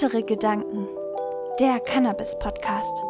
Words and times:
Heitere 0.00 0.22
Gedanken, 0.22 0.86
der 1.58 1.80
Cannabis-Podcast. 1.80 3.02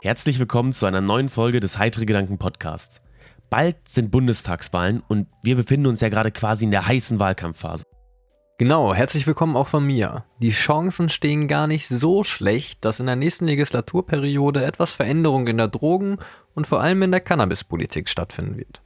Herzlich 0.00 0.38
willkommen 0.38 0.72
zu 0.72 0.86
einer 0.86 1.02
neuen 1.02 1.28
Folge 1.28 1.60
des 1.60 1.76
Heitere 1.76 2.06
Gedanken 2.06 2.38
Podcasts. 2.38 3.02
Bald 3.50 3.76
sind 3.86 4.10
Bundestagswahlen 4.10 5.02
und 5.06 5.26
wir 5.42 5.56
befinden 5.56 5.88
uns 5.88 6.00
ja 6.00 6.08
gerade 6.08 6.30
quasi 6.30 6.64
in 6.64 6.70
der 6.70 6.86
heißen 6.86 7.20
Wahlkampfphase. 7.20 7.84
Genau, 8.56 8.94
herzlich 8.94 9.26
willkommen 9.26 9.56
auch 9.56 9.68
von 9.68 9.84
mir. 9.84 10.24
Die 10.40 10.52
Chancen 10.52 11.10
stehen 11.10 11.46
gar 11.46 11.66
nicht 11.66 11.88
so 11.88 12.24
schlecht, 12.24 12.82
dass 12.86 12.98
in 12.98 13.06
der 13.06 13.16
nächsten 13.16 13.44
Legislaturperiode 13.46 14.64
etwas 14.64 14.94
Veränderung 14.94 15.48
in 15.48 15.58
der 15.58 15.68
Drogen- 15.68 16.16
und 16.54 16.66
vor 16.66 16.80
allem 16.80 17.02
in 17.02 17.10
der 17.10 17.20
Cannabispolitik 17.20 18.08
stattfinden 18.08 18.56
wird. 18.56 18.80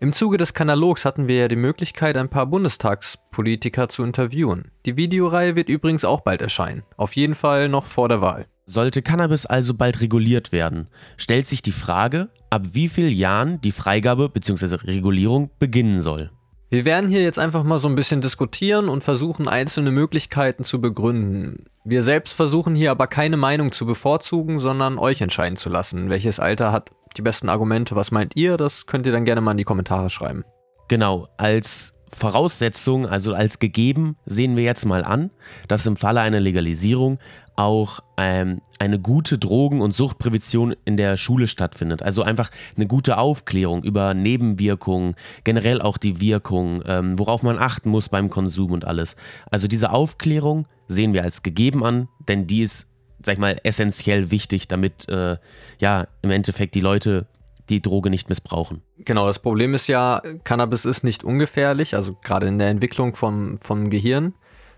Im 0.00 0.12
Zuge 0.12 0.36
des 0.36 0.54
Kanalogs 0.54 1.04
hatten 1.04 1.26
wir 1.26 1.36
ja 1.38 1.48
die 1.48 1.56
Möglichkeit, 1.56 2.16
ein 2.16 2.28
paar 2.28 2.46
Bundestagspolitiker 2.46 3.88
zu 3.88 4.04
interviewen. 4.04 4.70
Die 4.86 4.96
Videoreihe 4.96 5.56
wird 5.56 5.68
übrigens 5.68 6.04
auch 6.04 6.20
bald 6.20 6.40
erscheinen. 6.40 6.84
Auf 6.96 7.16
jeden 7.16 7.34
Fall 7.34 7.68
noch 7.68 7.86
vor 7.86 8.08
der 8.08 8.20
Wahl. 8.20 8.46
Sollte 8.64 9.02
Cannabis 9.02 9.44
also 9.44 9.74
bald 9.74 10.00
reguliert 10.00 10.52
werden, 10.52 10.88
stellt 11.16 11.48
sich 11.48 11.62
die 11.62 11.72
Frage, 11.72 12.28
ab 12.48 12.62
wie 12.72 12.88
vielen 12.88 13.12
Jahren 13.12 13.60
die 13.60 13.72
Freigabe 13.72 14.28
bzw. 14.28 14.76
Regulierung 14.76 15.50
beginnen 15.58 16.00
soll. 16.00 16.30
Wir 16.70 16.84
werden 16.84 17.08
hier 17.08 17.22
jetzt 17.22 17.38
einfach 17.38 17.64
mal 17.64 17.78
so 17.78 17.88
ein 17.88 17.94
bisschen 17.94 18.20
diskutieren 18.20 18.90
und 18.90 19.02
versuchen, 19.02 19.48
einzelne 19.48 19.90
Möglichkeiten 19.90 20.64
zu 20.64 20.82
begründen. 20.82 21.64
Wir 21.82 22.02
selbst 22.02 22.34
versuchen 22.34 22.74
hier 22.74 22.90
aber 22.90 23.06
keine 23.06 23.38
Meinung 23.38 23.72
zu 23.72 23.86
bevorzugen, 23.86 24.60
sondern 24.60 24.98
euch 24.98 25.22
entscheiden 25.22 25.56
zu 25.56 25.70
lassen, 25.70 26.10
welches 26.10 26.38
Alter 26.38 26.70
hat 26.70 26.90
die 27.18 27.22
besten 27.22 27.48
Argumente. 27.48 27.96
Was 27.96 28.10
meint 28.10 28.36
ihr? 28.36 28.56
Das 28.56 28.86
könnt 28.86 29.06
ihr 29.06 29.12
dann 29.12 29.24
gerne 29.24 29.40
mal 29.40 29.52
in 29.52 29.58
die 29.58 29.64
Kommentare 29.64 30.08
schreiben. 30.08 30.44
Genau, 30.88 31.28
als 31.36 31.94
Voraussetzung, 32.12 33.06
also 33.06 33.34
als 33.34 33.58
gegeben, 33.58 34.16
sehen 34.24 34.56
wir 34.56 34.64
jetzt 34.64 34.86
mal 34.86 35.04
an, 35.04 35.30
dass 35.66 35.84
im 35.86 35.96
Falle 35.96 36.20
einer 36.20 36.40
Legalisierung 36.40 37.18
auch 37.58 38.00
ähm, 38.16 38.60
eine 38.78 39.00
gute 39.00 39.36
Drogen- 39.36 39.80
und 39.80 39.92
Suchtprävention 39.92 40.76
in 40.84 40.96
der 40.96 41.16
Schule 41.16 41.48
stattfindet. 41.48 42.02
Also 42.02 42.22
einfach 42.22 42.50
eine 42.76 42.86
gute 42.86 43.18
Aufklärung 43.18 43.82
über 43.82 44.14
Nebenwirkungen, 44.14 45.16
generell 45.42 45.82
auch 45.82 45.98
die 45.98 46.20
Wirkung, 46.20 46.82
ähm, 46.86 47.18
worauf 47.18 47.42
man 47.42 47.58
achten 47.58 47.90
muss 47.90 48.08
beim 48.08 48.30
Konsum 48.30 48.70
und 48.70 48.84
alles. 48.84 49.16
Also 49.50 49.66
diese 49.66 49.90
Aufklärung 49.90 50.66
sehen 50.86 51.12
wir 51.12 51.24
als 51.24 51.42
gegeben 51.42 51.84
an, 51.84 52.08
denn 52.28 52.46
die 52.46 52.62
ist, 52.62 52.87
sag 53.24 53.34
ich 53.34 53.38
mal, 53.38 53.60
essentiell 53.64 54.30
wichtig, 54.30 54.68
damit 54.68 55.08
äh, 55.08 55.36
ja 55.78 56.06
im 56.22 56.30
Endeffekt 56.30 56.74
die 56.74 56.80
Leute 56.80 57.26
die 57.68 57.82
Droge 57.82 58.10
nicht 58.10 58.28
missbrauchen. 58.28 58.82
Genau, 58.98 59.26
das 59.26 59.38
Problem 59.38 59.74
ist 59.74 59.88
ja, 59.88 60.22
Cannabis 60.44 60.84
ist 60.84 61.04
nicht 61.04 61.24
ungefährlich, 61.24 61.94
also 61.94 62.16
gerade 62.22 62.46
in 62.46 62.58
der 62.58 62.68
Entwicklung 62.68 63.14
vom, 63.14 63.58
vom 63.58 63.90
Gehirn. 63.90 64.34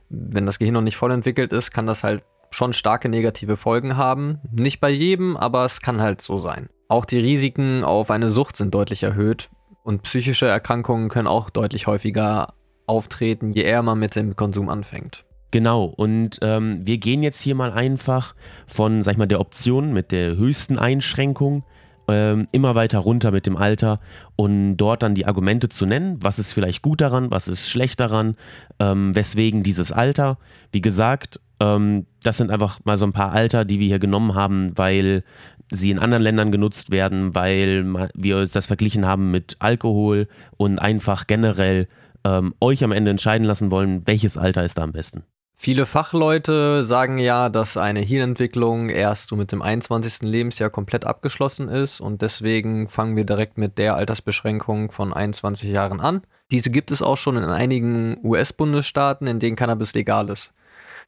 Wenn 0.08 0.47
das 0.47 0.58
Gehirn 0.58 0.74
noch 0.74 0.80
nicht 0.80 0.97
voll 0.97 1.12
entwickelt 1.12 1.52
ist, 1.52 1.70
kann 1.70 1.86
das 1.86 2.02
halt 2.02 2.24
schon 2.50 2.72
starke 2.72 3.08
negative 3.08 3.56
Folgen 3.56 3.97
haben. 3.97 4.41
Nicht 4.50 4.80
bei 4.80 4.91
jedem, 4.91 5.36
aber 5.36 5.64
es 5.64 5.80
kann 5.80 6.00
halt 6.00 6.20
so 6.20 6.38
sein. 6.38 6.69
Auch 6.88 7.04
die 7.04 7.20
Risiken 7.20 7.84
auf 7.84 8.10
eine 8.10 8.28
Sucht 8.28 8.56
sind 8.56 8.75
deutlich 8.75 9.04
erhöht 9.04 9.50
und 9.84 10.02
psychische 10.02 10.48
Erkrankungen 10.48 11.08
können 11.08 11.28
auch 11.28 11.48
deutlich 11.50 11.86
häufiger 11.86 12.54
auftreten, 12.86 13.52
je 13.52 13.62
eher 13.62 13.82
man 13.82 14.00
mit 14.00 14.16
dem 14.16 14.34
Konsum 14.34 14.69
anfängt. 14.69 15.25
Genau, 15.50 15.84
und 15.84 16.38
ähm, 16.42 16.86
wir 16.86 16.98
gehen 16.98 17.22
jetzt 17.22 17.40
hier 17.40 17.56
mal 17.56 17.72
einfach 17.72 18.34
von, 18.66 19.02
sag 19.02 19.12
ich 19.12 19.18
mal, 19.18 19.26
der 19.26 19.40
Option 19.40 19.92
mit 19.92 20.12
der 20.12 20.36
höchsten 20.36 20.78
Einschränkung 20.78 21.64
ähm, 22.10 22.48
immer 22.52 22.74
weiter 22.74 23.00
runter 23.00 23.30
mit 23.30 23.46
dem 23.46 23.56
Alter 23.56 24.00
und 24.36 24.76
dort 24.76 25.02
dann 25.02 25.14
die 25.14 25.26
Argumente 25.26 25.68
zu 25.68 25.86
nennen, 25.86 26.18
was 26.20 26.38
ist 26.38 26.52
vielleicht 26.52 26.82
gut 26.82 27.00
daran, 27.00 27.30
was 27.30 27.48
ist 27.48 27.68
schlecht 27.68 28.00
daran, 28.00 28.36
ähm, 28.78 29.14
weswegen 29.14 29.62
dieses 29.62 29.92
Alter. 29.92 30.38
Wie 30.72 30.80
gesagt, 30.80 31.40
ähm, 31.60 32.06
das 32.22 32.36
sind 32.36 32.50
einfach 32.50 32.78
mal 32.84 32.96
so 32.96 33.06
ein 33.06 33.12
paar 33.12 33.32
Alter, 33.32 33.64
die 33.64 33.80
wir 33.80 33.86
hier 33.86 33.98
genommen 33.98 34.34
haben, 34.34 34.72
weil 34.76 35.25
sie 35.72 35.91
in 35.91 35.98
anderen 35.98 36.22
Ländern 36.22 36.52
genutzt 36.52 36.91
werden, 36.91 37.34
weil 37.34 37.84
wir 38.14 38.46
das 38.46 38.66
verglichen 38.66 39.06
haben 39.06 39.30
mit 39.30 39.56
Alkohol 39.60 40.26
und 40.56 40.78
einfach 40.78 41.26
generell 41.26 41.88
ähm, 42.25 42.54
euch 42.60 42.82
am 42.82 42.92
Ende 42.92 43.10
entscheiden 43.10 43.46
lassen 43.46 43.70
wollen, 43.70 44.02
welches 44.06 44.36
Alter 44.36 44.64
ist 44.64 44.78
da 44.78 44.82
am 44.82 44.92
besten. 44.92 45.22
Viele 45.62 45.84
Fachleute 45.84 46.84
sagen 46.84 47.19
ja, 47.19 47.50
dass 47.50 47.76
eine 47.76 48.00
Hirnentwicklung 48.00 48.88
erst 48.88 49.28
so 49.28 49.37
mit 49.37 49.53
dem 49.53 49.60
21. 49.60 50.22
Lebensjahr 50.22 50.71
komplett 50.71 51.04
abgeschlossen 51.04 51.69
ist 51.69 52.00
und 52.00 52.22
deswegen 52.22 52.88
fangen 52.88 53.15
wir 53.15 53.25
direkt 53.25 53.59
mit 53.59 53.76
der 53.76 53.94
Altersbeschränkung 53.94 54.91
von 54.91 55.12
21 55.12 55.69
Jahren 55.69 56.00
an. 56.00 56.22
Diese 56.50 56.70
gibt 56.70 56.91
es 56.93 57.03
auch 57.03 57.19
schon 57.19 57.37
in 57.37 57.44
einigen 57.44 58.16
US-Bundesstaaten, 58.25 59.26
in 59.26 59.38
denen 59.38 59.54
Cannabis 59.54 59.93
legal 59.93 60.31
ist. 60.31 60.54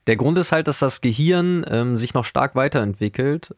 Der 0.05 0.17
Grund 0.17 0.37
ist 0.37 0.51
halt, 0.51 0.67
dass 0.67 0.77
das 0.77 1.01
Gehirn 1.01 1.65
ähm, 1.67 1.97
sich 1.97 2.13
noch 2.13 2.23
stark 2.23 2.53
weiterentwickelt, 2.53 3.55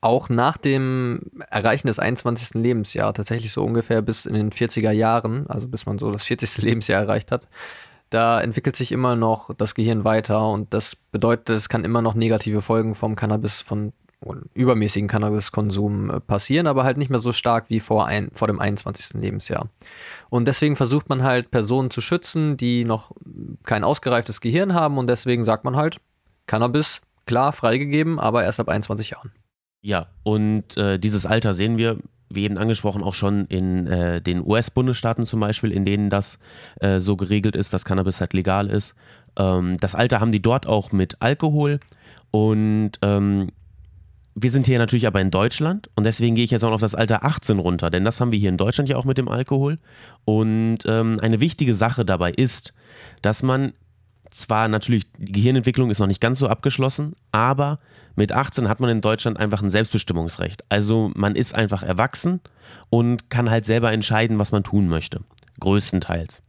auch 0.00 0.28
nach 0.28 0.58
dem 0.58 1.22
Erreichen 1.50 1.88
des 1.88 1.98
21. 1.98 2.54
Lebensjahres, 2.54 3.16
tatsächlich 3.16 3.52
so 3.52 3.64
ungefähr 3.64 4.00
bis 4.00 4.26
in 4.26 4.34
den 4.34 4.52
40er 4.52 4.92
Jahren, 4.92 5.50
also 5.50 5.66
bis 5.66 5.86
man 5.86 5.98
so 5.98 6.12
das 6.12 6.24
40. 6.24 6.58
Lebensjahr 6.58 7.02
erreicht 7.02 7.32
hat, 7.32 7.48
da 8.10 8.40
entwickelt 8.40 8.76
sich 8.76 8.92
immer 8.92 9.16
noch 9.16 9.54
das 9.54 9.74
Gehirn 9.74 10.04
weiter 10.04 10.48
und 10.48 10.72
das 10.72 10.96
bedeutet, 10.96 11.50
es 11.50 11.68
kann 11.68 11.84
immer 11.84 12.02
noch 12.02 12.14
negative 12.14 12.62
Folgen 12.62 12.94
vom 12.94 13.16
Cannabis, 13.16 13.60
von 13.60 13.92
übermäßigen 14.54 15.08
Cannabiskonsum 15.08 16.10
äh, 16.10 16.20
passieren, 16.20 16.66
aber 16.66 16.84
halt 16.84 16.96
nicht 16.96 17.10
mehr 17.10 17.18
so 17.18 17.32
stark 17.32 17.66
wie 17.68 17.80
vor, 17.80 18.06
ein, 18.06 18.30
vor 18.32 18.48
dem 18.48 18.60
21. 18.60 19.20
Lebensjahr. 19.20 19.68
Und 20.30 20.46
deswegen 20.48 20.76
versucht 20.76 21.08
man 21.08 21.22
halt 21.22 21.50
Personen 21.50 21.90
zu 21.90 22.00
schützen, 22.00 22.56
die 22.56 22.84
noch 22.84 23.12
kein 23.64 23.84
ausgereiftes 23.84 24.40
Gehirn 24.40 24.74
haben 24.74 24.98
und 24.98 25.06
deswegen 25.08 25.44
sagt 25.44 25.64
man 25.64 25.76
halt, 25.76 25.98
Cannabis, 26.46 27.02
klar, 27.26 27.52
freigegeben, 27.52 28.18
aber 28.18 28.44
erst 28.44 28.60
ab 28.60 28.68
21 28.68 29.10
Jahren. 29.10 29.32
Ja, 29.82 30.08
und 30.22 30.76
äh, 30.76 30.98
dieses 30.98 31.26
Alter 31.26 31.54
sehen 31.54 31.76
wir 31.78 31.98
wie 32.28 32.44
eben 32.44 32.58
angesprochen, 32.58 33.02
auch 33.02 33.14
schon 33.14 33.46
in 33.46 33.86
äh, 33.86 34.20
den 34.20 34.44
US-Bundesstaaten 34.44 35.26
zum 35.26 35.40
Beispiel, 35.40 35.70
in 35.70 35.84
denen 35.84 36.10
das 36.10 36.38
äh, 36.80 36.98
so 36.98 37.16
geregelt 37.16 37.56
ist, 37.56 37.72
dass 37.72 37.84
Cannabis 37.84 38.20
halt 38.20 38.32
legal 38.32 38.68
ist. 38.68 38.94
Ähm, 39.38 39.76
das 39.78 39.94
Alter 39.94 40.20
haben 40.20 40.32
die 40.32 40.42
dort 40.42 40.66
auch 40.66 40.92
mit 40.92 41.20
Alkohol 41.20 41.80
und 42.30 42.92
ähm, 43.02 43.50
wir 44.38 44.50
sind 44.50 44.66
hier 44.66 44.78
natürlich 44.78 45.06
aber 45.06 45.20
in 45.22 45.30
Deutschland 45.30 45.88
und 45.94 46.04
deswegen 46.04 46.34
gehe 46.34 46.44
ich 46.44 46.50
jetzt 46.50 46.62
auch 46.62 46.72
auf 46.72 46.80
das 46.80 46.94
Alter 46.94 47.24
18 47.24 47.58
runter, 47.58 47.88
denn 47.88 48.04
das 48.04 48.20
haben 48.20 48.32
wir 48.32 48.38
hier 48.38 48.50
in 48.50 48.58
Deutschland 48.58 48.90
ja 48.90 48.98
auch 48.98 49.06
mit 49.06 49.16
dem 49.16 49.28
Alkohol. 49.28 49.78
Und 50.26 50.80
ähm, 50.84 51.18
eine 51.22 51.40
wichtige 51.40 51.74
Sache 51.74 52.04
dabei 52.04 52.32
ist, 52.32 52.74
dass 53.22 53.42
man 53.42 53.72
zwar 54.30 54.68
natürlich, 54.68 55.04
die 55.18 55.32
Gehirnentwicklung 55.32 55.90
ist 55.90 55.98
noch 55.98 56.06
nicht 56.06 56.20
ganz 56.20 56.38
so 56.38 56.48
abgeschlossen, 56.48 57.14
aber 57.32 57.78
mit 58.14 58.32
18 58.32 58.68
hat 58.68 58.80
man 58.80 58.90
in 58.90 59.00
Deutschland 59.00 59.38
einfach 59.38 59.62
ein 59.62 59.70
Selbstbestimmungsrecht. 59.70 60.64
Also 60.68 61.10
man 61.14 61.36
ist 61.36 61.54
einfach 61.54 61.82
erwachsen 61.82 62.40
und 62.90 63.30
kann 63.30 63.50
halt 63.50 63.64
selber 63.64 63.92
entscheiden, 63.92 64.38
was 64.38 64.52
man 64.52 64.64
tun 64.64 64.88
möchte. 64.88 65.20
Größtenteils. 65.60 66.42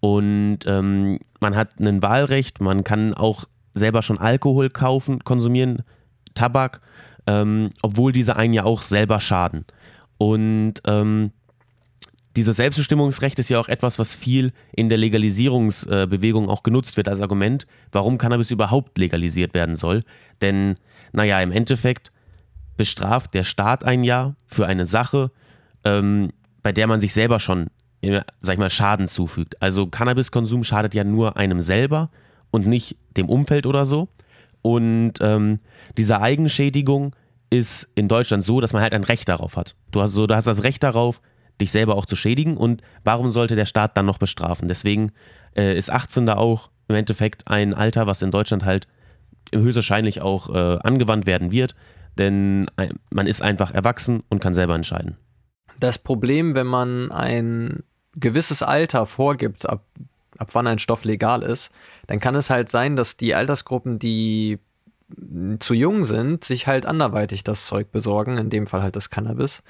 Und 0.00 0.60
ähm, 0.66 1.18
man 1.40 1.56
hat 1.56 1.78
ein 1.78 2.02
Wahlrecht, 2.02 2.60
man 2.60 2.84
kann 2.84 3.14
auch 3.14 3.44
selber 3.74 4.02
schon 4.02 4.18
Alkohol 4.18 4.70
kaufen, 4.70 5.22
konsumieren, 5.24 5.82
Tabak, 6.34 6.80
ähm, 7.26 7.70
obwohl 7.82 8.12
diese 8.12 8.36
einen 8.36 8.54
ja 8.54 8.64
auch 8.64 8.82
selber 8.82 9.20
schaden. 9.20 9.66
Und 10.16 10.74
ähm, 10.86 11.32
dieses 12.36 12.56
Selbstbestimmungsrecht 12.56 13.38
ist 13.38 13.48
ja 13.48 13.58
auch 13.58 13.68
etwas, 13.68 13.98
was 13.98 14.14
viel 14.14 14.52
in 14.72 14.88
der 14.88 14.98
Legalisierungsbewegung 14.98 16.48
auch 16.48 16.62
genutzt 16.62 16.96
wird 16.96 17.08
als 17.08 17.20
Argument, 17.20 17.66
warum 17.90 18.18
Cannabis 18.18 18.50
überhaupt 18.50 18.98
legalisiert 18.98 19.52
werden 19.52 19.74
soll. 19.74 20.04
Denn, 20.40 20.76
naja, 21.12 21.40
im 21.40 21.50
Endeffekt 21.50 22.12
bestraft 22.76 23.34
der 23.34 23.44
Staat 23.44 23.84
ein 23.84 24.04
Jahr 24.04 24.36
für 24.46 24.66
eine 24.66 24.86
Sache, 24.86 25.32
ähm, 25.84 26.30
bei 26.62 26.72
der 26.72 26.86
man 26.86 27.00
sich 27.00 27.12
selber 27.12 27.40
schon, 27.40 27.68
sag 28.40 28.54
ich 28.54 28.58
mal, 28.58 28.70
Schaden 28.70 29.08
zufügt. 29.08 29.60
Also 29.60 29.86
Cannabiskonsum 29.86 30.62
schadet 30.64 30.94
ja 30.94 31.04
nur 31.04 31.36
einem 31.36 31.60
selber 31.60 32.10
und 32.50 32.66
nicht 32.66 32.96
dem 33.16 33.28
Umfeld 33.28 33.66
oder 33.66 33.86
so. 33.86 34.08
Und 34.62 35.14
ähm, 35.20 35.58
diese 35.96 36.20
Eigenschädigung 36.20 37.16
ist 37.50 37.90
in 37.94 38.08
Deutschland 38.08 38.44
so, 38.44 38.60
dass 38.60 38.72
man 38.72 38.82
halt 38.82 38.94
ein 38.94 39.04
Recht 39.04 39.28
darauf 39.28 39.56
hat. 39.56 39.74
Du 39.90 40.00
hast, 40.00 40.12
so, 40.12 40.26
du 40.26 40.36
hast 40.36 40.46
das 40.46 40.62
Recht 40.62 40.82
darauf, 40.82 41.20
dich 41.60 41.70
selber 41.70 41.96
auch 41.96 42.06
zu 42.06 42.16
schädigen 42.16 42.56
und 42.56 42.82
warum 43.04 43.30
sollte 43.30 43.56
der 43.56 43.66
Staat 43.66 43.96
dann 43.96 44.06
noch 44.06 44.18
bestrafen? 44.18 44.68
Deswegen 44.68 45.12
äh, 45.56 45.76
ist 45.76 45.90
18 45.90 46.26
da 46.26 46.36
auch 46.36 46.70
im 46.88 46.96
Endeffekt 46.96 47.48
ein 47.48 47.74
Alter, 47.74 48.06
was 48.06 48.22
in 48.22 48.30
Deutschland 48.30 48.64
halt 48.64 48.88
höchstwahrscheinlich 49.54 50.20
auch 50.20 50.50
äh, 50.50 50.78
angewandt 50.82 51.26
werden 51.26 51.52
wird, 51.52 51.74
denn 52.18 52.66
äh, 52.76 52.88
man 53.10 53.26
ist 53.26 53.42
einfach 53.42 53.72
erwachsen 53.72 54.22
und 54.28 54.40
kann 54.40 54.54
selber 54.54 54.74
entscheiden. 54.74 55.16
Das 55.78 55.98
Problem, 55.98 56.54
wenn 56.54 56.66
man 56.66 57.10
ein 57.10 57.82
gewisses 58.14 58.62
Alter 58.62 59.06
vorgibt, 59.06 59.68
ab, 59.68 59.84
ab 60.36 60.50
wann 60.52 60.66
ein 60.66 60.78
Stoff 60.78 61.04
legal 61.04 61.42
ist, 61.42 61.70
dann 62.06 62.20
kann 62.20 62.34
es 62.34 62.50
halt 62.50 62.68
sein, 62.68 62.96
dass 62.96 63.16
die 63.16 63.34
Altersgruppen, 63.34 63.98
die 63.98 64.58
zu 65.58 65.74
jung 65.74 66.04
sind, 66.04 66.44
sich 66.44 66.66
halt 66.66 66.86
anderweitig 66.86 67.44
das 67.44 67.66
Zeug 67.66 67.92
besorgen, 67.92 68.38
in 68.38 68.50
dem 68.50 68.66
Fall 68.66 68.82
halt 68.82 68.96
das 68.96 69.10
Cannabis. 69.10 69.62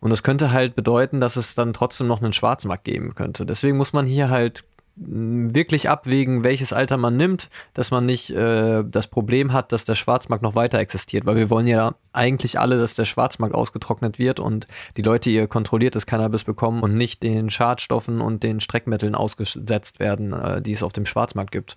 Und 0.00 0.10
das 0.10 0.22
könnte 0.22 0.52
halt 0.52 0.76
bedeuten, 0.76 1.20
dass 1.20 1.36
es 1.36 1.54
dann 1.54 1.72
trotzdem 1.72 2.06
noch 2.06 2.22
einen 2.22 2.32
Schwarzmarkt 2.32 2.84
geben 2.84 3.14
könnte. 3.14 3.44
Deswegen 3.44 3.76
muss 3.76 3.92
man 3.92 4.06
hier 4.06 4.30
halt 4.30 4.64
wirklich 5.00 5.88
abwägen, 5.88 6.42
welches 6.42 6.72
Alter 6.72 6.96
man 6.96 7.16
nimmt, 7.16 7.50
dass 7.72 7.90
man 7.90 8.04
nicht 8.04 8.30
äh, 8.30 8.82
das 8.84 9.06
Problem 9.06 9.52
hat, 9.52 9.70
dass 9.70 9.84
der 9.84 9.94
Schwarzmarkt 9.94 10.42
noch 10.42 10.56
weiter 10.56 10.78
existiert, 10.78 11.24
weil 11.24 11.36
wir 11.36 11.50
wollen 11.50 11.68
ja 11.68 11.94
eigentlich 12.12 12.58
alle, 12.58 12.78
dass 12.78 12.94
der 12.94 13.04
Schwarzmarkt 13.04 13.54
ausgetrocknet 13.54 14.18
wird 14.18 14.40
und 14.40 14.66
die 14.96 15.02
Leute 15.02 15.30
ihr 15.30 15.46
kontrolliertes 15.46 16.06
Cannabis 16.06 16.42
bekommen 16.42 16.82
und 16.82 16.94
nicht 16.94 17.22
den 17.22 17.48
Schadstoffen 17.48 18.20
und 18.20 18.42
den 18.42 18.60
Streckmitteln 18.60 19.14
ausgesetzt 19.14 20.00
werden, 20.00 20.32
äh, 20.32 20.60
die 20.60 20.72
es 20.72 20.82
auf 20.82 20.92
dem 20.92 21.06
Schwarzmarkt 21.06 21.52
gibt. 21.52 21.76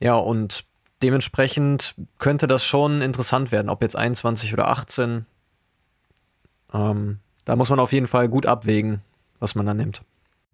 Ja, 0.00 0.16
und 0.16 0.64
dementsprechend 1.02 1.94
könnte 2.18 2.46
das 2.46 2.64
schon 2.64 3.02
interessant 3.02 3.52
werden, 3.52 3.68
ob 3.68 3.82
jetzt 3.82 3.96
21 3.96 4.52
oder 4.52 4.68
18. 4.68 5.26
Ähm, 6.72 7.18
da 7.44 7.56
muss 7.56 7.70
man 7.70 7.80
auf 7.80 7.92
jeden 7.92 8.08
Fall 8.08 8.28
gut 8.28 8.46
abwägen, 8.46 9.00
was 9.38 9.54
man 9.54 9.66
da 9.66 9.74
nimmt. 9.74 10.02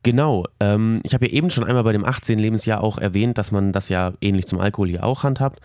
Genau. 0.05 0.45
Ähm, 0.61 1.01
ich 1.03 1.15
habe 1.15 1.27
ja 1.27 1.33
eben 1.33 1.51
schon 1.51 1.65
einmal 1.65 1.83
bei 1.83 1.93
dem 1.93 2.05
18. 2.05 2.39
Lebensjahr 2.39 2.83
auch 2.83 2.99
erwähnt, 2.99 3.39
dass 3.39 3.53
man 3.53 3.73
das 3.73 3.89
ja 3.89 4.13
ähnlich 4.21 4.47
zum 4.47 4.61
Alkohol 4.61 4.89
hier 4.89 5.03
auch 5.03 5.23
handhabt. 5.23 5.61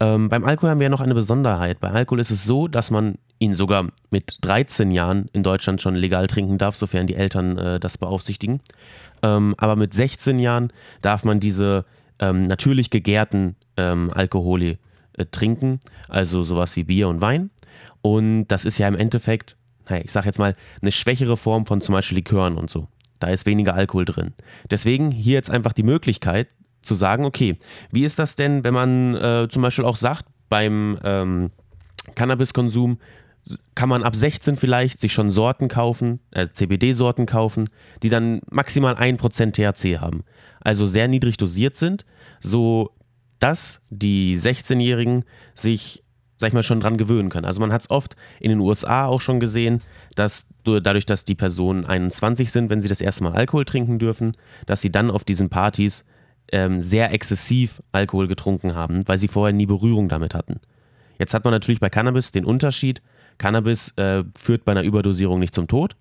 Ähm, 0.00 0.28
beim 0.28 0.44
Alkohol 0.44 0.70
haben 0.70 0.80
wir 0.80 0.86
ja 0.86 0.90
noch 0.90 1.00
eine 1.00 1.14
Besonderheit. 1.14 1.78
Bei 1.80 1.90
Alkohol 1.90 2.18
ist 2.18 2.32
es 2.32 2.44
so, 2.44 2.66
dass 2.66 2.90
man 2.90 3.14
ihn 3.38 3.54
sogar 3.54 3.88
mit 4.10 4.38
13 4.40 4.90
Jahren 4.90 5.28
in 5.32 5.44
Deutschland 5.44 5.80
schon 5.80 5.94
legal 5.94 6.26
trinken 6.26 6.58
darf, 6.58 6.74
sofern 6.74 7.06
die 7.06 7.14
Eltern 7.14 7.56
äh, 7.56 7.78
das 7.78 7.96
beaufsichtigen. 7.96 8.60
Ähm, 9.22 9.54
aber 9.58 9.76
mit 9.76 9.94
16 9.94 10.40
Jahren 10.40 10.72
darf 11.00 11.24
man 11.24 11.38
diese 11.38 11.84
ähm, 12.18 12.42
natürlich 12.42 12.90
gegärten 12.90 13.56
ähm, 13.76 14.10
Alkohole 14.14 14.78
äh, 15.14 15.26
trinken, 15.30 15.80
also 16.08 16.42
sowas 16.42 16.76
wie 16.76 16.84
Bier 16.84 17.08
und 17.08 17.20
Wein. 17.20 17.50
Und 18.02 18.46
das 18.48 18.64
ist 18.64 18.78
ja 18.78 18.88
im 18.88 18.96
Endeffekt, 18.96 19.56
ich 20.02 20.12
sage 20.12 20.26
jetzt 20.26 20.38
mal, 20.38 20.54
eine 20.82 20.92
schwächere 20.92 21.36
Form 21.36 21.66
von 21.66 21.80
zum 21.80 21.94
Beispiel 21.94 22.18
Likören 22.18 22.56
und 22.56 22.70
so. 22.70 22.88
Da 23.18 23.28
ist 23.28 23.46
weniger 23.46 23.74
Alkohol 23.74 24.04
drin. 24.04 24.34
Deswegen 24.70 25.10
hier 25.10 25.34
jetzt 25.34 25.50
einfach 25.50 25.72
die 25.72 25.82
Möglichkeit 25.82 26.48
zu 26.82 26.94
sagen, 26.94 27.24
okay, 27.24 27.56
wie 27.90 28.04
ist 28.04 28.18
das 28.18 28.36
denn, 28.36 28.64
wenn 28.64 28.74
man 28.74 29.14
äh, 29.14 29.48
zum 29.48 29.62
Beispiel 29.62 29.84
auch 29.84 29.96
sagt, 29.96 30.26
beim 30.48 30.98
ähm, 31.02 31.50
Cannabiskonsum 32.14 32.98
kann 33.74 33.88
man 33.88 34.02
ab 34.02 34.16
16 34.16 34.56
vielleicht 34.56 35.00
sich 35.00 35.12
schon 35.12 35.30
Sorten 35.30 35.68
kaufen, 35.68 36.20
äh, 36.30 36.48
CBD-Sorten 36.48 37.26
kaufen, 37.26 37.68
die 38.02 38.08
dann 38.08 38.40
maximal 38.50 38.94
1% 38.94 39.52
THC 39.52 40.00
haben. 40.00 40.24
Also 40.64 40.86
sehr 40.86 41.06
niedrig 41.06 41.36
dosiert 41.36 41.76
sind, 41.76 42.04
so 42.40 42.90
dass 43.38 43.80
die 43.90 44.38
16-Jährigen 44.38 45.24
sich, 45.54 46.02
sag 46.36 46.48
ich 46.48 46.54
mal, 46.54 46.62
schon 46.62 46.80
dran 46.80 46.96
gewöhnen 46.96 47.28
können. 47.28 47.44
Also 47.44 47.60
man 47.60 47.72
hat 47.72 47.82
es 47.82 47.90
oft 47.90 48.16
in 48.40 48.48
den 48.50 48.60
USA 48.60 49.06
auch 49.06 49.20
schon 49.20 49.38
gesehen, 49.38 49.80
dass 50.14 50.48
dadurch, 50.64 51.06
dass 51.06 51.24
die 51.24 51.34
Personen 51.34 51.84
21 51.84 52.50
sind, 52.50 52.70
wenn 52.70 52.80
sie 52.80 52.88
das 52.88 53.00
erste 53.00 53.22
Mal 53.22 53.34
Alkohol 53.34 53.64
trinken 53.64 53.98
dürfen, 53.98 54.32
dass 54.66 54.80
sie 54.80 54.90
dann 54.90 55.10
auf 55.10 55.24
diesen 55.24 55.50
Partys 55.50 56.04
ähm, 56.52 56.80
sehr 56.80 57.12
exzessiv 57.12 57.82
Alkohol 57.92 58.28
getrunken 58.28 58.74
haben, 58.74 59.06
weil 59.06 59.18
sie 59.18 59.28
vorher 59.28 59.52
nie 59.52 59.66
Berührung 59.66 60.08
damit 60.08 60.34
hatten. 60.34 60.60
Jetzt 61.18 61.34
hat 61.34 61.44
man 61.44 61.52
natürlich 61.52 61.80
bei 61.80 61.90
Cannabis 61.90 62.32
den 62.32 62.44
Unterschied, 62.44 63.02
Cannabis 63.38 63.92
äh, 63.96 64.24
führt 64.36 64.64
bei 64.64 64.72
einer 64.72 64.82
Überdosierung 64.82 65.40
nicht 65.40 65.54
zum 65.54 65.68
Tod. 65.68 65.96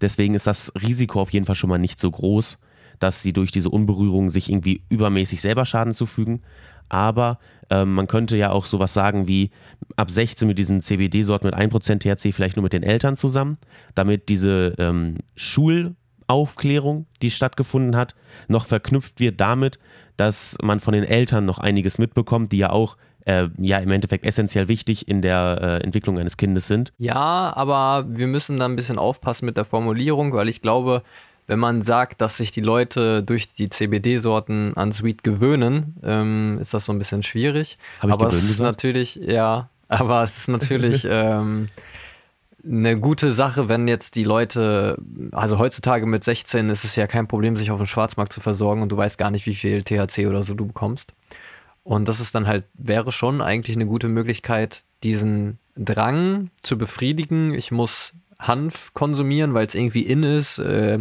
Deswegen 0.00 0.34
ist 0.34 0.46
das 0.46 0.72
Risiko 0.80 1.20
auf 1.20 1.32
jeden 1.32 1.46
Fall 1.46 1.54
schon 1.54 1.70
mal 1.70 1.78
nicht 1.78 1.98
so 1.98 2.10
groß, 2.10 2.58
dass 2.98 3.22
sie 3.22 3.32
durch 3.32 3.50
diese 3.50 3.70
Unberührung 3.70 4.30
sich 4.30 4.50
irgendwie 4.50 4.82
übermäßig 4.88 5.40
selber 5.40 5.64
Schaden 5.64 5.94
zufügen 5.94 6.42
aber 6.88 7.38
ähm, 7.70 7.94
man 7.94 8.06
könnte 8.06 8.36
ja 8.36 8.50
auch 8.50 8.66
sowas 8.66 8.94
sagen 8.94 9.28
wie 9.28 9.50
ab 9.96 10.10
16 10.10 10.48
mit 10.48 10.58
diesen 10.58 10.80
CBD-Sorten 10.80 11.46
mit 11.46 11.54
1% 11.54 11.98
THC 11.98 12.32
vielleicht 12.32 12.56
nur 12.56 12.62
mit 12.62 12.72
den 12.72 12.82
Eltern 12.82 13.16
zusammen, 13.16 13.58
damit 13.94 14.28
diese 14.28 14.74
ähm, 14.78 15.16
Schulaufklärung, 15.34 17.06
die 17.22 17.30
stattgefunden 17.30 17.96
hat, 17.96 18.14
noch 18.48 18.66
verknüpft 18.66 19.20
wird 19.20 19.40
damit, 19.40 19.78
dass 20.16 20.56
man 20.62 20.80
von 20.80 20.94
den 20.94 21.04
Eltern 21.04 21.44
noch 21.44 21.58
einiges 21.58 21.98
mitbekommt, 21.98 22.52
die 22.52 22.58
ja 22.58 22.70
auch 22.70 22.96
äh, 23.26 23.48
ja 23.58 23.78
im 23.78 23.90
Endeffekt 23.90 24.24
essentiell 24.24 24.68
wichtig 24.68 25.06
in 25.06 25.20
der 25.20 25.58
äh, 25.60 25.84
Entwicklung 25.84 26.18
eines 26.18 26.38
Kindes 26.38 26.66
sind. 26.66 26.92
Ja, 26.98 27.52
aber 27.54 28.06
wir 28.08 28.26
müssen 28.26 28.56
da 28.56 28.64
ein 28.64 28.76
bisschen 28.76 28.98
aufpassen 28.98 29.44
mit 29.44 29.56
der 29.56 29.66
Formulierung, 29.66 30.32
weil 30.32 30.48
ich 30.48 30.62
glaube, 30.62 31.02
wenn 31.48 31.58
man 31.58 31.82
sagt, 31.82 32.20
dass 32.20 32.36
sich 32.36 32.52
die 32.52 32.60
Leute 32.60 33.22
durch 33.22 33.48
die 33.48 33.70
CBD-Sorten 33.70 34.76
an 34.76 34.92
Sweet 34.92 35.24
gewöhnen, 35.24 35.96
ähm, 36.04 36.58
ist 36.60 36.74
das 36.74 36.84
so 36.84 36.92
ein 36.92 36.98
bisschen 36.98 37.22
schwierig. 37.22 37.78
Aber 38.00 38.28
es 38.28 38.34
ist 38.34 38.48
gesagt? 38.48 38.60
natürlich, 38.60 39.16
ja, 39.16 39.70
aber 39.88 40.22
es 40.22 40.36
ist 40.36 40.48
natürlich 40.48 41.04
ähm, 41.10 41.70
eine 42.62 43.00
gute 43.00 43.32
Sache, 43.32 43.68
wenn 43.68 43.88
jetzt 43.88 44.14
die 44.14 44.24
Leute, 44.24 44.98
also 45.32 45.58
heutzutage 45.58 46.04
mit 46.04 46.22
16 46.22 46.68
ist 46.68 46.84
es 46.84 46.96
ja 46.96 47.06
kein 47.06 47.26
Problem, 47.28 47.56
sich 47.56 47.70
auf 47.70 47.78
dem 47.78 47.86
Schwarzmarkt 47.86 48.32
zu 48.32 48.42
versorgen 48.42 48.82
und 48.82 48.92
du 48.92 48.98
weißt 48.98 49.16
gar 49.16 49.30
nicht, 49.30 49.46
wie 49.46 49.54
viel 49.54 49.82
THC 49.82 50.26
oder 50.26 50.42
so 50.42 50.52
du 50.52 50.66
bekommst. 50.66 51.14
Und 51.82 52.08
das 52.08 52.20
ist 52.20 52.34
dann 52.34 52.46
halt, 52.46 52.66
wäre 52.74 53.10
schon 53.10 53.40
eigentlich 53.40 53.74
eine 53.74 53.86
gute 53.86 54.08
Möglichkeit, 54.08 54.84
diesen 55.02 55.58
Drang 55.76 56.50
zu 56.62 56.76
befriedigen. 56.76 57.54
Ich 57.54 57.70
muss 57.70 58.12
Hanf 58.38 58.94
konsumieren, 58.94 59.54
weil 59.54 59.66
es 59.66 59.74
irgendwie 59.74 60.02
in 60.02 60.22
ist, 60.22 60.58
äh, 60.58 60.98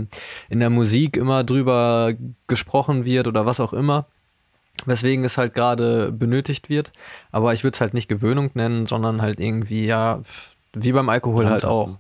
in 0.50 0.60
der 0.60 0.70
Musik 0.70 1.18
immer 1.18 1.44
drüber 1.44 2.14
gesprochen 2.48 3.06
wird 3.06 3.28
oder 3.28 3.46
was 3.46 3.60
auch 3.60 3.74
immer. 3.74 4.06
Weswegen 4.86 5.26
es 5.26 5.38
halt 5.38 5.54
gerade 5.54 6.12
benötigt 6.12 6.70
wird. 6.70 6.92
Aber 7.32 7.54
ich 7.54 7.64
würde 7.64 7.76
es 7.76 7.82
halt 7.82 7.94
nicht 7.94 8.10
Gewöhnung 8.10 8.52
nennen, 8.54 8.86
sondern 8.86 9.22
halt 9.22 9.40
irgendwie, 9.40 9.86
ja, 9.86 10.22
wie 10.74 10.92
beim 10.92 11.10
Alkohol 11.10 11.50
halt 11.50 11.66
auch. 11.66 11.98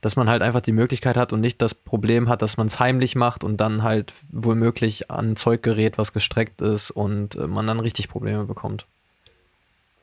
Dass 0.00 0.16
man 0.16 0.28
halt 0.28 0.42
einfach 0.42 0.60
die 0.60 0.72
Möglichkeit 0.72 1.16
hat 1.16 1.32
und 1.32 1.40
nicht 1.40 1.62
das 1.62 1.74
Problem 1.74 2.28
hat, 2.28 2.42
dass 2.42 2.58
man 2.58 2.66
es 2.66 2.78
heimlich 2.78 3.16
macht 3.16 3.42
und 3.42 3.58
dann 3.58 3.82
halt 3.82 4.12
womöglich 4.30 5.10
an 5.10 5.34
Zeug 5.36 5.62
gerät, 5.62 5.96
was 5.96 6.12
gestreckt 6.12 6.60
ist 6.60 6.90
und 6.90 7.36
äh, 7.36 7.46
man 7.46 7.66
dann 7.66 7.80
richtig 7.80 8.10
Probleme 8.10 8.44
bekommt. 8.44 8.86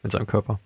Mit 0.02 0.12
seinem 0.12 0.26
Körper. 0.26 0.60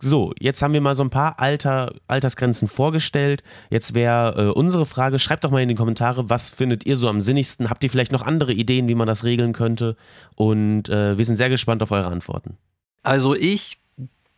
So, 0.00 0.32
jetzt 0.38 0.60
haben 0.60 0.74
wir 0.74 0.80
mal 0.80 0.96
so 0.96 1.04
ein 1.04 1.10
paar 1.10 1.38
Alter, 1.38 1.94
Altersgrenzen 2.08 2.68
vorgestellt. 2.68 3.42
Jetzt 3.70 3.94
wäre 3.94 4.48
äh, 4.48 4.50
unsere 4.50 4.86
Frage, 4.86 5.18
schreibt 5.18 5.44
doch 5.44 5.50
mal 5.50 5.62
in 5.62 5.68
die 5.68 5.76
Kommentare, 5.76 6.28
was 6.28 6.50
findet 6.50 6.84
ihr 6.84 6.96
so 6.96 7.08
am 7.08 7.20
sinnigsten? 7.20 7.70
Habt 7.70 7.84
ihr 7.84 7.90
vielleicht 7.90 8.12
noch 8.12 8.22
andere 8.22 8.52
Ideen, 8.52 8.88
wie 8.88 8.96
man 8.96 9.06
das 9.06 9.24
regeln 9.24 9.52
könnte? 9.52 9.96
Und 10.34 10.88
äh, 10.88 11.16
wir 11.16 11.24
sind 11.24 11.36
sehr 11.36 11.48
gespannt 11.48 11.82
auf 11.82 11.92
eure 11.92 12.08
Antworten. 12.08 12.58
Also 13.02 13.34
ich 13.34 13.78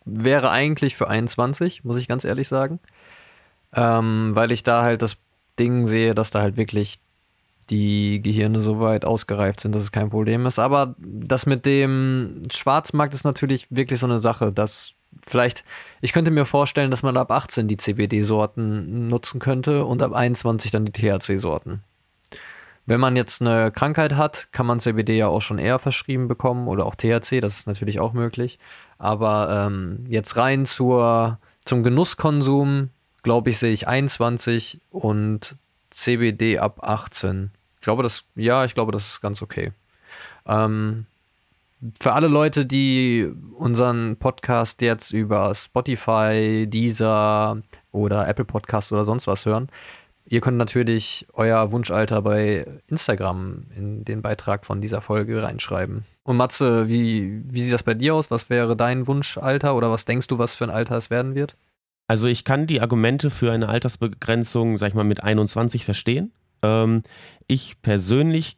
wäre 0.04 0.50
eigentlich 0.50 0.94
für 0.94 1.08
21, 1.08 1.84
muss 1.84 1.96
ich 1.96 2.06
ganz 2.06 2.24
ehrlich 2.24 2.48
sagen. 2.48 2.78
Ähm, 3.74 4.32
weil 4.34 4.52
ich 4.52 4.62
da 4.62 4.82
halt 4.82 5.02
das 5.02 5.16
Ding 5.58 5.86
sehe, 5.86 6.14
dass 6.14 6.30
da 6.30 6.40
halt 6.40 6.56
wirklich 6.56 6.98
die 7.70 8.22
Gehirne 8.22 8.60
so 8.60 8.78
weit 8.78 9.04
ausgereift 9.04 9.60
sind, 9.60 9.74
dass 9.74 9.82
es 9.82 9.92
kein 9.92 10.10
Problem 10.10 10.46
ist. 10.46 10.58
Aber 10.58 10.94
das 10.98 11.46
mit 11.46 11.66
dem 11.66 12.42
Schwarzmarkt 12.52 13.14
ist 13.14 13.24
natürlich 13.24 13.66
wirklich 13.70 13.98
so 13.98 14.06
eine 14.06 14.20
Sache, 14.20 14.52
dass 14.52 14.92
vielleicht, 15.26 15.64
ich 16.00 16.12
könnte 16.12 16.30
mir 16.30 16.44
vorstellen, 16.44 16.90
dass 16.90 17.02
man 17.02 17.16
ab 17.16 17.30
18 17.30 17.68
die 17.68 17.76
CBD-Sorten 17.76 19.08
nutzen 19.08 19.40
könnte 19.40 19.84
und 19.84 20.02
ab 20.02 20.12
21 20.12 20.70
dann 20.70 20.84
die 20.84 20.92
THC-Sorten. 20.92 21.82
Wenn 22.86 23.00
man 23.00 23.16
jetzt 23.16 23.42
eine 23.42 23.72
Krankheit 23.72 24.14
hat, 24.14 24.48
kann 24.52 24.64
man 24.64 24.78
CBD 24.78 25.18
ja 25.18 25.26
auch 25.26 25.42
schon 25.42 25.58
eher 25.58 25.80
verschrieben 25.80 26.28
bekommen 26.28 26.68
oder 26.68 26.86
auch 26.86 26.94
THC, 26.94 27.40
das 27.40 27.58
ist 27.58 27.66
natürlich 27.66 27.98
auch 27.98 28.12
möglich. 28.12 28.60
Aber 28.98 29.66
ähm, 29.66 30.04
jetzt 30.08 30.36
rein 30.36 30.66
zur, 30.66 31.38
zum 31.64 31.82
Genusskonsum, 31.82 32.90
glaube 33.24 33.50
ich, 33.50 33.58
sehe 33.58 33.72
ich 33.72 33.88
21 33.88 34.80
und 34.90 35.56
CBD 35.90 36.58
ab 36.58 36.78
18. 36.82 37.50
Ich 37.76 37.80
glaube, 37.80 38.04
das, 38.04 38.24
ja, 38.36 38.64
ich 38.64 38.74
glaube, 38.74 38.92
das 38.92 39.08
ist 39.08 39.20
ganz 39.20 39.42
okay. 39.42 39.72
Ähm, 40.46 41.06
für 41.98 42.12
alle 42.12 42.28
Leute, 42.28 42.64
die 42.66 43.30
unseren 43.54 44.16
Podcast 44.16 44.80
jetzt 44.80 45.12
über 45.12 45.54
Spotify, 45.54 46.66
Deezer 46.68 47.62
oder 47.92 48.26
Apple 48.26 48.44
Podcast 48.44 48.92
oder 48.92 49.04
sonst 49.04 49.26
was 49.26 49.44
hören, 49.46 49.68
ihr 50.24 50.40
könnt 50.40 50.56
natürlich 50.56 51.26
euer 51.32 51.72
Wunschalter 51.72 52.22
bei 52.22 52.66
Instagram 52.86 53.64
in 53.76 54.04
den 54.04 54.22
Beitrag 54.22 54.64
von 54.64 54.80
dieser 54.80 55.00
Folge 55.00 55.42
reinschreiben. 55.42 56.04
Und 56.22 56.36
Matze, 56.36 56.88
wie, 56.88 57.42
wie 57.48 57.62
sieht 57.62 57.72
das 57.72 57.82
bei 57.82 57.94
dir 57.94 58.14
aus? 58.14 58.30
Was 58.30 58.50
wäre 58.50 58.76
dein 58.76 59.06
Wunschalter 59.06 59.76
oder 59.76 59.90
was 59.90 60.04
denkst 60.04 60.26
du, 60.26 60.38
was 60.38 60.54
für 60.54 60.64
ein 60.64 60.70
Alter 60.70 60.96
es 60.96 61.10
werden 61.10 61.34
wird? 61.34 61.56
Also 62.08 62.28
ich 62.28 62.44
kann 62.44 62.66
die 62.66 62.80
Argumente 62.80 63.30
für 63.30 63.52
eine 63.52 63.68
Altersbegrenzung, 63.68 64.78
sag 64.78 64.88
ich 64.88 64.94
mal, 64.94 65.04
mit 65.04 65.22
21 65.22 65.84
verstehen. 65.84 66.32
Ähm, 66.62 67.02
ich 67.46 67.80
persönlich 67.82 68.56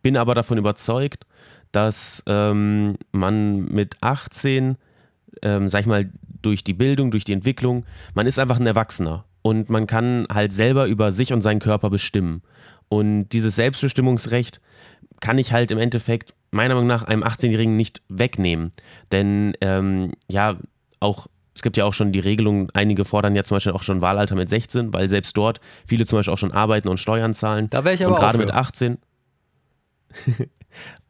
bin 0.00 0.16
aber 0.16 0.34
davon 0.34 0.58
überzeugt, 0.58 1.24
dass 1.72 2.22
ähm, 2.26 2.96
man 3.12 3.64
mit 3.66 3.96
18, 4.00 4.76
ähm, 5.42 5.68
sag 5.68 5.80
ich 5.80 5.86
mal, 5.86 6.10
durch 6.42 6.64
die 6.64 6.74
Bildung, 6.74 7.10
durch 7.10 7.24
die 7.24 7.32
Entwicklung, 7.32 7.84
man 8.14 8.26
ist 8.26 8.38
einfach 8.38 8.60
ein 8.60 8.66
Erwachsener 8.66 9.24
und 9.42 9.70
man 9.70 9.86
kann 9.86 10.26
halt 10.32 10.52
selber 10.52 10.86
über 10.86 11.12
sich 11.12 11.32
und 11.32 11.42
seinen 11.42 11.60
Körper 11.60 11.90
bestimmen. 11.90 12.42
Und 12.88 13.30
dieses 13.30 13.56
Selbstbestimmungsrecht 13.56 14.60
kann 15.20 15.38
ich 15.38 15.52
halt 15.52 15.70
im 15.70 15.78
Endeffekt 15.78 16.34
meiner 16.50 16.74
Meinung 16.74 16.88
nach 16.88 17.04
einem 17.04 17.22
18-Jährigen 17.22 17.76
nicht 17.76 18.02
wegnehmen. 18.08 18.72
Denn 19.10 19.54
ähm, 19.60 20.12
ja, 20.28 20.56
auch 21.00 21.26
es 21.54 21.62
gibt 21.62 21.76
ja 21.76 21.84
auch 21.84 21.94
schon 21.94 22.12
die 22.12 22.20
Regelung, 22.20 22.70
einige 22.72 23.04
fordern 23.04 23.34
ja 23.34 23.44
zum 23.44 23.56
Beispiel 23.56 23.72
auch 23.72 23.82
schon 23.82 24.00
Wahlalter 24.00 24.34
mit 24.34 24.48
16, 24.48 24.94
weil 24.94 25.08
selbst 25.08 25.36
dort 25.36 25.60
viele 25.86 26.06
zum 26.06 26.18
Beispiel 26.18 26.32
auch 26.32 26.38
schon 26.38 26.52
arbeiten 26.52 26.88
und 26.88 26.98
Steuern 26.98 27.34
zahlen. 27.34 27.68
Da 27.70 27.84
wäre 27.84 27.94
ich 27.94 28.04
aber 28.04 28.14
und 28.14 28.18
auch 28.18 28.22
gerade 28.22 28.38
mit 28.38 28.50
18 28.50 28.98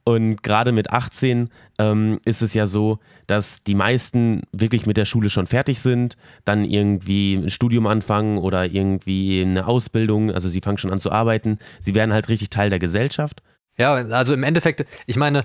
Und 0.04 0.42
gerade 0.42 0.72
mit 0.72 0.90
18 0.90 1.48
ähm, 1.78 2.18
ist 2.24 2.42
es 2.42 2.54
ja 2.54 2.66
so, 2.66 2.98
dass 3.28 3.62
die 3.62 3.74
meisten 3.74 4.42
wirklich 4.52 4.84
mit 4.84 4.96
der 4.96 5.04
Schule 5.04 5.30
schon 5.30 5.46
fertig 5.46 5.80
sind, 5.80 6.16
dann 6.44 6.64
irgendwie 6.64 7.34
ein 7.34 7.50
Studium 7.50 7.86
anfangen 7.86 8.38
oder 8.38 8.66
irgendwie 8.66 9.42
eine 9.42 9.66
Ausbildung, 9.66 10.32
also 10.32 10.48
sie 10.48 10.60
fangen 10.60 10.78
schon 10.78 10.92
an 10.92 11.00
zu 11.00 11.12
arbeiten. 11.12 11.58
Sie 11.80 11.94
werden 11.94 12.12
halt 12.12 12.28
richtig 12.28 12.50
Teil 12.50 12.68
der 12.68 12.80
Gesellschaft. 12.80 13.42
Ja, 13.78 13.94
also 13.94 14.34
im 14.34 14.42
Endeffekt, 14.42 14.84
ich 15.06 15.16
meine, 15.16 15.44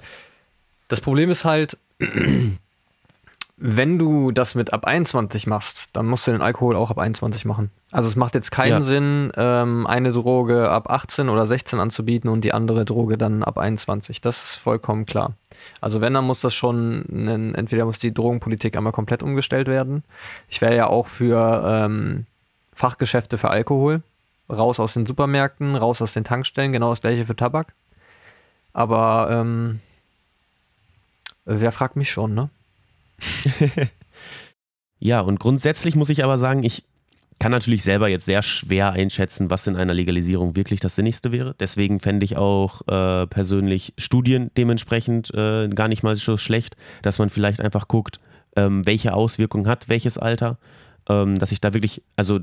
das 0.87 1.01
Problem 1.01 1.29
ist 1.29 1.45
halt, 1.45 1.77
wenn 3.59 3.97
du 3.97 4.31
das 4.31 4.53
mit 4.53 4.71
ab 4.71 4.85
21 4.85 5.47
machst, 5.47 5.89
dann 5.93 6.05
musst 6.05 6.27
du 6.27 6.31
den 6.31 6.43
Alkohol 6.43 6.75
auch 6.75 6.91
ab 6.91 6.99
21 6.99 7.43
machen. 7.43 7.71
Also 7.91 8.07
es 8.07 8.15
macht 8.15 8.35
jetzt 8.35 8.51
keinen 8.51 8.69
ja. 8.69 8.81
Sinn, 8.81 9.31
ähm, 9.35 9.87
eine 9.87 10.11
Droge 10.11 10.69
ab 10.69 10.91
18 10.91 11.27
oder 11.27 11.47
16 11.47 11.79
anzubieten 11.79 12.29
und 12.29 12.41
die 12.41 12.53
andere 12.53 12.85
Droge 12.85 13.17
dann 13.17 13.43
ab 13.43 13.57
21. 13.57 14.21
Das 14.21 14.43
ist 14.43 14.55
vollkommen 14.57 15.07
klar. 15.07 15.33
Also 15.81 16.01
wenn, 16.01 16.13
dann 16.13 16.25
muss 16.25 16.41
das 16.41 16.53
schon, 16.53 17.53
entweder 17.55 17.85
muss 17.85 17.97
die 17.97 18.13
Drogenpolitik 18.13 18.77
einmal 18.77 18.93
komplett 18.93 19.23
umgestellt 19.23 19.67
werden. 19.67 20.03
Ich 20.49 20.61
wäre 20.61 20.75
ja 20.75 20.85
auch 20.87 21.07
für 21.07 21.63
ähm, 21.67 22.27
Fachgeschäfte 22.73 23.39
für 23.39 23.49
Alkohol. 23.49 24.03
Raus 24.49 24.79
aus 24.79 24.93
den 24.93 25.07
Supermärkten, 25.07 25.75
raus 25.75 26.01
aus 26.01 26.13
den 26.13 26.23
Tankstellen, 26.23 26.71
genau 26.71 26.91
das 26.91 27.01
gleiche 27.01 27.25
für 27.25 27.35
Tabak. 27.35 27.73
Aber 28.71 29.29
ähm, 29.31 29.79
wer 31.45 31.71
fragt 31.71 31.95
mich 31.95 32.11
schon, 32.11 32.35
ne? 32.35 32.49
ja, 34.99 35.21
und 35.21 35.39
grundsätzlich 35.39 35.95
muss 35.95 36.09
ich 36.09 36.23
aber 36.23 36.37
sagen, 36.37 36.63
ich 36.63 36.83
kann 37.39 37.51
natürlich 37.51 37.83
selber 37.83 38.07
jetzt 38.07 38.25
sehr 38.25 38.41
schwer 38.41 38.91
einschätzen, 38.91 39.49
was 39.49 39.67
in 39.67 39.75
einer 39.75 39.93
Legalisierung 39.93 40.55
wirklich 40.55 40.79
das 40.79 40.95
Sinnigste 40.95 41.31
wäre. 41.31 41.55
Deswegen 41.59 41.99
fände 41.99 42.25
ich 42.25 42.35
auch 42.35 42.81
äh, 42.87 43.27
persönlich 43.27 43.93
Studien 43.97 44.49
dementsprechend 44.57 45.33
äh, 45.33 45.67
gar 45.69 45.87
nicht 45.87 46.03
mal 46.03 46.15
so 46.15 46.37
schlecht, 46.37 46.75
dass 47.03 47.19
man 47.19 47.29
vielleicht 47.29 47.61
einfach 47.61 47.87
guckt, 47.87 48.19
ähm, 48.55 48.85
welche 48.85 49.13
Auswirkungen 49.13 49.67
hat 49.67 49.87
welches 49.87 50.17
Alter, 50.17 50.57
ähm, 51.09 51.37
dass 51.37 51.51
ich 51.51 51.61
da 51.61 51.73
wirklich, 51.73 52.01
also 52.15 52.39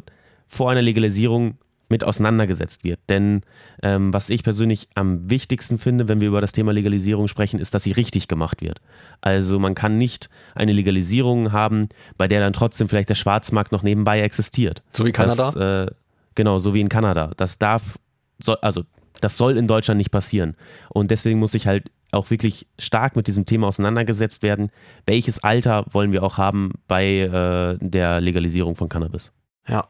vor 0.47 0.71
einer 0.71 0.83
Legalisierung 0.83 1.59
mit 1.89 2.05
auseinandergesetzt 2.05 2.85
wird. 2.85 2.99
Denn 3.09 3.43
ähm, 3.83 4.13
was 4.13 4.31
ich 4.31 4.43
persönlich 4.43 4.89
am 4.95 5.31
wichtigsten 5.31 5.79
finde, 5.79 6.09
wenn 6.09 6.21
wir 6.21 6.29
über 6.29 6.41
das 6.41 6.53
Thema 6.53 6.73
Legalisierung 6.73 7.29
sprechen, 7.29 7.61
ist, 7.61 7.75
dass 7.75 7.83
sie 7.83 7.93
richtig 7.93 8.29
gemacht 8.29 8.63
wird. 8.63 8.81
Also 9.21 9.59
man 9.59 9.75
kann 9.75 9.99
nicht 9.99 10.29
eine 10.55 10.73
Legalisierung 10.73 11.53
haben, 11.53 11.89
bei 12.17 12.29
der 12.29 12.41
dann 12.41 12.53
trotzdem 12.53 12.89
vielleicht 12.89 13.09
der 13.11 13.15
Schwarzmarkt 13.15 13.73
noch 13.73 13.83
nebenbei 13.83 14.21
existiert. 14.21 14.83
So 14.93 15.05
wie 15.05 15.13
Kanada? 15.13 15.51
Das, 15.51 15.89
äh, 15.89 15.95
genau, 16.35 16.59
so 16.59 16.75
wie 16.75 16.81
in 16.81 16.89
Kanada. 16.89 17.33
Das 17.37 17.59
darf, 17.59 17.99
soll, 18.39 18.57
also 18.61 18.85
das 19.21 19.37
soll 19.37 19.57
in 19.57 19.67
Deutschland 19.67 19.99
nicht 19.99 20.11
passieren. 20.11 20.57
Und 20.91 21.11
deswegen 21.11 21.39
muss 21.39 21.55
ich 21.55 21.67
halt 21.67 21.91
auch 22.13 22.31
wirklich 22.31 22.67
stark 22.79 23.17
mit 23.17 23.27
diesem 23.27 23.45
Thema 23.45 23.67
auseinandergesetzt 23.67 24.43
werden. 24.43 24.71
Welches 25.07 25.43
Alter 25.43 25.85
wollen 25.91 26.13
wir 26.13 26.23
auch 26.23 26.39
haben 26.39 26.73
bei 26.87 27.21
äh, 27.21 27.79
der 27.81 28.21
Legalisierung 28.21 28.77
von 28.77 28.89
Cannabis? 28.89 29.33
Ja, 29.67 29.89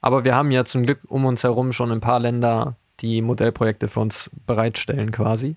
aber 0.00 0.24
wir 0.24 0.34
haben 0.34 0.50
ja 0.50 0.64
zum 0.64 0.84
Glück 0.84 1.00
um 1.08 1.24
uns 1.24 1.42
herum 1.42 1.72
schon 1.72 1.92
ein 1.92 2.00
paar 2.00 2.20
Länder, 2.20 2.76
die 3.00 3.22
Modellprojekte 3.22 3.88
für 3.88 4.00
uns 4.00 4.30
bereitstellen 4.46 5.12
quasi. 5.12 5.56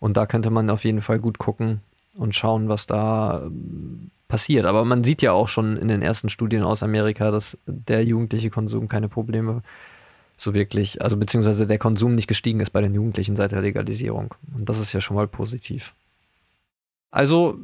Und 0.00 0.16
da 0.16 0.26
könnte 0.26 0.50
man 0.50 0.70
auf 0.70 0.84
jeden 0.84 1.02
Fall 1.02 1.18
gut 1.18 1.38
gucken 1.38 1.80
und 2.16 2.34
schauen, 2.34 2.68
was 2.68 2.86
da 2.86 3.42
ähm, 3.44 4.10
passiert. 4.28 4.64
Aber 4.64 4.84
man 4.84 5.04
sieht 5.04 5.22
ja 5.22 5.32
auch 5.32 5.48
schon 5.48 5.76
in 5.76 5.88
den 5.88 6.02
ersten 6.02 6.28
Studien 6.28 6.62
aus 6.62 6.82
Amerika, 6.82 7.30
dass 7.30 7.56
der 7.66 8.04
jugendliche 8.04 8.50
Konsum 8.50 8.88
keine 8.88 9.08
Probleme 9.08 9.62
so 10.36 10.54
wirklich, 10.54 11.02
also 11.02 11.16
beziehungsweise 11.16 11.66
der 11.66 11.78
Konsum 11.78 12.14
nicht 12.14 12.26
gestiegen 12.26 12.60
ist 12.60 12.70
bei 12.70 12.80
den 12.80 12.94
Jugendlichen 12.94 13.36
seit 13.36 13.52
der 13.52 13.62
Legalisierung. 13.62 14.34
Und 14.56 14.68
das 14.68 14.80
ist 14.80 14.92
ja 14.92 15.00
schon 15.00 15.16
mal 15.16 15.28
positiv. 15.28 15.94
Also 17.10 17.58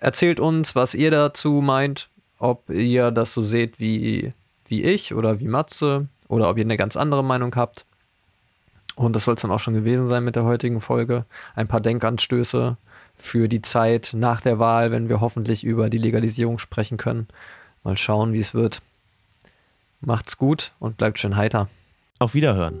erzählt 0.00 0.40
uns, 0.40 0.74
was 0.74 0.94
ihr 0.94 1.10
dazu 1.10 1.62
meint, 1.62 2.10
ob 2.38 2.68
ihr 2.70 3.10
das 3.10 3.32
so 3.32 3.42
seht 3.42 3.80
wie 3.80 4.32
wie 4.68 4.82
ich 4.82 5.14
oder 5.14 5.40
wie 5.40 5.48
Matze 5.48 6.08
oder 6.28 6.48
ob 6.48 6.58
ihr 6.58 6.64
eine 6.64 6.76
ganz 6.76 6.96
andere 6.96 7.24
Meinung 7.24 7.54
habt. 7.56 7.84
Und 8.94 9.14
das 9.14 9.24
soll 9.24 9.34
es 9.34 9.42
dann 9.42 9.50
auch 9.50 9.60
schon 9.60 9.74
gewesen 9.74 10.08
sein 10.08 10.24
mit 10.24 10.36
der 10.36 10.44
heutigen 10.44 10.80
Folge. 10.80 11.24
Ein 11.54 11.68
paar 11.68 11.80
Denkanstöße 11.80 12.76
für 13.16 13.48
die 13.48 13.62
Zeit 13.62 14.10
nach 14.12 14.40
der 14.40 14.58
Wahl, 14.58 14.90
wenn 14.90 15.08
wir 15.08 15.20
hoffentlich 15.20 15.64
über 15.64 15.90
die 15.90 15.98
Legalisierung 15.98 16.58
sprechen 16.58 16.98
können. 16.98 17.28
Mal 17.84 17.96
schauen, 17.96 18.32
wie 18.32 18.40
es 18.40 18.54
wird. 18.54 18.82
Macht's 20.00 20.36
gut 20.36 20.72
und 20.78 20.96
bleibt 20.96 21.18
schön 21.18 21.36
heiter. 21.36 21.68
Auf 22.18 22.34
Wiederhören. 22.34 22.80